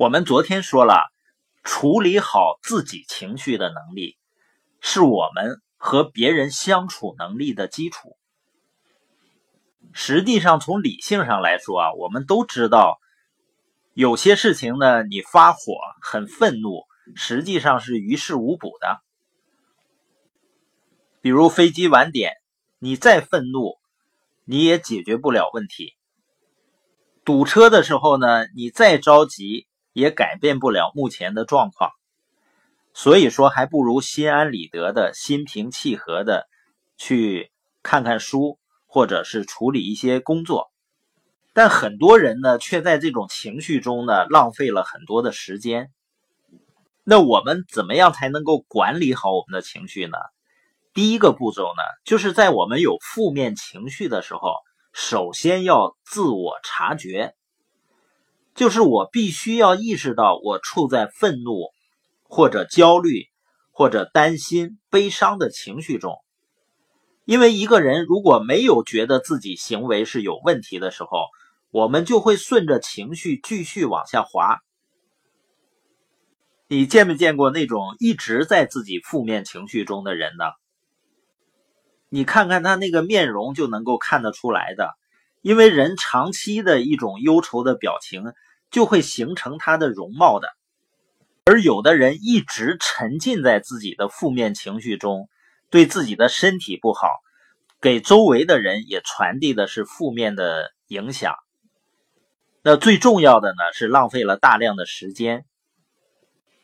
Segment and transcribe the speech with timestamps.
[0.00, 0.94] 我们昨天说了，
[1.62, 4.16] 处理好自己情绪的能力，
[4.80, 8.16] 是我们和别人相处能力的基础。
[9.92, 12.98] 实际上，从理性上来说啊，我们都知道，
[13.92, 15.58] 有些事情呢，你发火、
[16.00, 19.02] 很愤怒，实际上是于事无补的。
[21.20, 22.32] 比如飞机晚点，
[22.78, 23.76] 你再愤怒，
[24.46, 25.88] 你也解决不了问题；
[27.22, 29.66] 堵车的时候呢，你再着急。
[29.92, 31.90] 也改变不了目前的状况，
[32.94, 36.48] 所以说还不如心安理得的心平气和的
[36.96, 37.50] 去
[37.82, 40.70] 看看书，或者是处理一些工作。
[41.52, 45.90] 但很多人呢，却在这种情绪中呢，浪费了很多的时间。
[47.02, 50.16] 那我们怎么样才能够管理好我们的情绪呢？
[50.94, 54.54] 第一个步骤呢，就是在我们有负面情绪的时候，
[54.92, 57.34] 首先要自我察觉。
[58.60, 61.70] 就是我必须要意识到我处在愤怒，
[62.24, 63.24] 或者焦虑，
[63.72, 66.18] 或者担心、悲伤的情绪中。
[67.24, 71.28] 因为一个人如果没有觉得自己行为是有问题的时候，
[71.70, 74.58] 我们就会顺着情绪继续往下滑。
[76.68, 80.44] 你见没见过那种一直在自己负面情绪中的人呢？
[82.10, 84.90] 你看看他那个面容就能够看得出来的，
[85.40, 88.22] 因为人长期的一种忧愁的表情。
[88.70, 90.48] 就会形成他的容貌的，
[91.44, 95.28] 而有的人一直沉浸在自己的负面情绪中，
[95.70, 97.08] 对自己的身体不好，
[97.80, 101.34] 给周围的人也传递的是负面的影响。
[102.62, 105.44] 那最重要的呢，是浪费了大量的时间。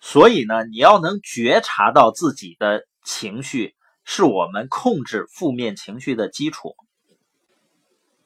[0.00, 6.74] 所以呢，你要能觉察到自己的情绪，是我们控制负面情绪的基础。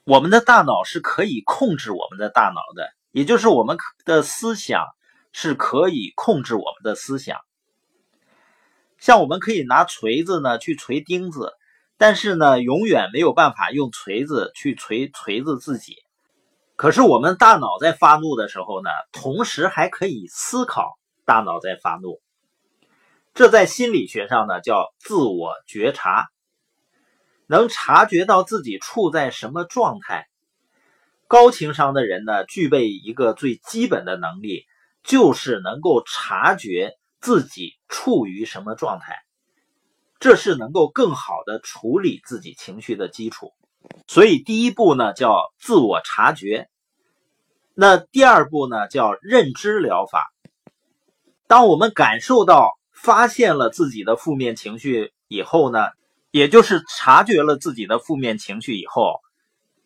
[0.05, 2.93] 我们的大脑是可以控制我们的大脑的。
[3.15, 4.89] 也就是我们的思想
[5.33, 7.39] 是可以控制我们的思想，
[8.99, 11.53] 像我们可以拿锤子呢去锤钉子，
[11.97, 15.99] 但是呢永远没有办法用锤子去锤锤子自己。
[16.75, 22.21] 可是我们大脑在发怒的时候呢，同时还可以思考，大脑在发怒，
[23.33, 26.27] 这在心理学上呢叫自我觉察，
[27.47, 30.27] 能察觉到自己处在什么状态。
[31.35, 34.67] 高情商的人呢，具备一个最基本的能力，
[35.03, 39.17] 就是能够察觉自己处于什么状态，
[40.21, 43.53] 这是能够更好的处理自己情绪的基础。
[44.07, 46.69] 所以第一步呢叫自我察觉，
[47.75, 50.33] 那第二步呢叫认知疗法。
[51.49, 55.89] 当我们感受到、发现了自己的负面情绪以后呢，
[56.31, 59.19] 也就是察觉了自己的负面情绪以后，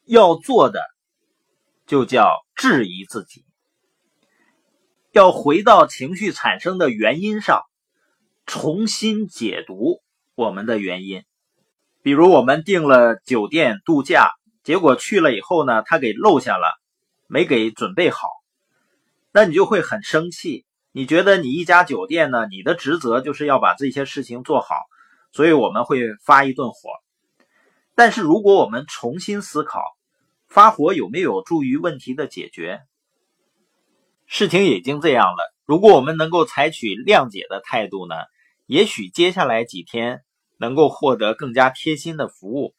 [0.05, 0.83] 要做的。
[1.89, 3.47] 就叫质疑自己，
[5.11, 7.63] 要回到情绪产生的原因上，
[8.45, 10.03] 重新解读
[10.35, 11.25] 我们的原因。
[12.03, 14.33] 比如我们订了酒店度假，
[14.63, 16.67] 结果去了以后呢，他给漏下了，
[17.27, 18.29] 没给准备好，
[19.33, 20.67] 那你就会很生气。
[20.93, 24.75] 你觉得你一家酒店呢，你的职责就是要把这些事情做好，
[25.33, 26.91] 所以我们会发一顿火。
[27.95, 29.81] 但是如果我们重新思考，
[30.49, 32.81] 发火有没有助于问题的解决？
[34.27, 38.15] 事情已经这样了，如果我们能够采取谅解的态度呢？
[38.67, 40.21] 也许接下来几天
[40.59, 42.75] 能够获得更加贴心的服务。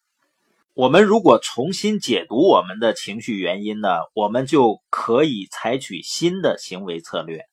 [0.75, 7.45] 我们如果重新解读我们的情绪原因呢，我们就可以采取新的行为策略。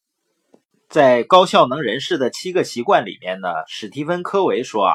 [0.88, 4.94] 在《高效能人士的七个习惯》里面呢，史蒂芬·科维说啊，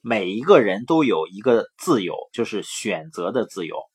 [0.00, 3.89] 每一个人都有一个自由，就是选择的自由。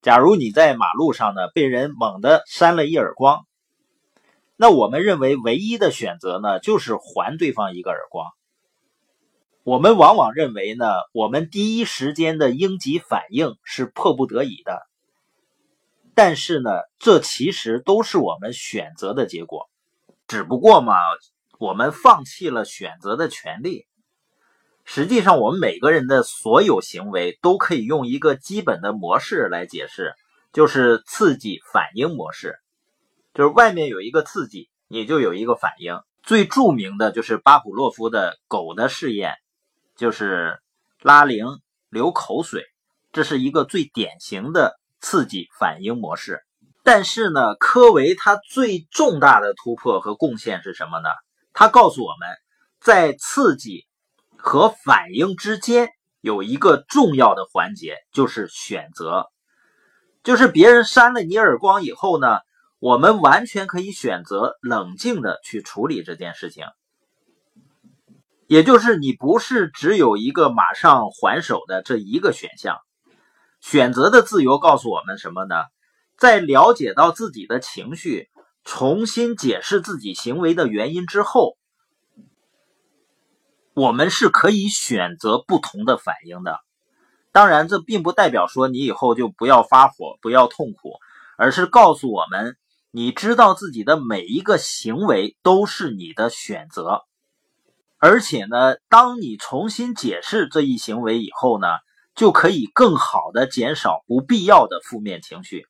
[0.00, 3.44] 假如你在马路上呢，被人猛地扇了一耳光，
[4.54, 8.26] 那我们认为唯一的选择呢，就是还对方一个耳光。
[9.64, 14.80] 我们往往认为呢，我们第一时间的应急反应是迫不得已的，
[16.14, 19.68] 但是呢，这其实都是我们选择的结果，
[20.26, 20.94] 只不过嘛，
[21.58, 23.84] 我们放弃了选择的权利。
[24.90, 30.14] 实际上，我们每个人的所有行为都可以用一个基本的模式来解释，
[30.50, 32.56] 就是刺激反应模式。
[33.34, 36.00] 就是外面有一个刺激，你就有一个反应。
[36.22, 39.34] 最著名的就是巴甫洛夫的狗的试验，
[39.94, 40.58] 就是
[41.02, 41.44] 拉铃、
[41.90, 42.64] 流口水，
[43.12, 46.40] 这是一个最典型的刺激反应模式。
[46.82, 51.10] 但是呢，科维他最重大的突破和贡献是什么呢？
[51.52, 52.26] 他告诉我们，
[52.80, 53.86] 在刺激。
[54.38, 55.90] 和反应之间
[56.22, 59.26] 有一个重要的环节，就是选择。
[60.22, 62.38] 就是别人扇了你耳光以后呢，
[62.78, 66.64] 我们完全可以选择冷静的去处理这件事情。
[68.46, 72.78] 也就是你不是只有一个马上还手的这一个选项，
[73.60, 75.56] 选择的自由告诉我们什么呢？
[76.16, 78.30] 在了解到自己的情绪，
[78.64, 81.57] 重新解释自己行为的原因之后，
[83.78, 86.58] 我们是可以选择不同的反应的。
[87.30, 90.94] 当然，这并不代表说你以后就不要发火、不要痛苦，
[91.36, 92.56] 而是告诉我们，
[92.90, 97.02] 你知道自己的每一个行为都是你的选择。
[97.98, 101.68] 而且呢，当你重新解释这一行为以后呢，
[102.16, 105.66] 就可以更好的减少不必要的负面情绪。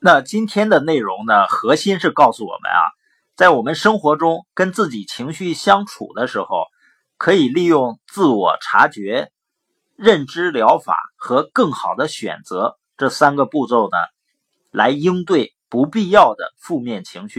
[0.00, 2.92] 那今天的内容呢，核心是告诉我们啊，
[3.36, 6.66] 在我们生活中跟自己情绪相处的时候，
[7.22, 9.30] 可以利用自我察觉、
[9.94, 13.96] 认知疗法和更好的选择这三个步骤呢，
[14.72, 17.30] 来应对不必要的负面情绪。